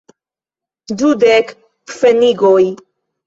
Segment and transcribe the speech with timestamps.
[1.01, 1.53] Dudek
[1.91, 2.65] pfenigoj.